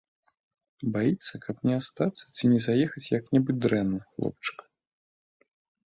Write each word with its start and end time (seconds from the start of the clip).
Баіцца, 0.95 1.33
каб 1.43 1.55
не 1.69 1.73
астацца 1.83 2.25
ці 2.35 2.43
не 2.55 2.59
заехаць 2.67 3.07
як-небудзь 3.19 3.63
дрэнна, 3.71 3.99
хлопчык. 4.13 4.57